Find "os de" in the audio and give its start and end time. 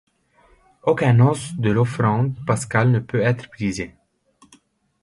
1.31-1.69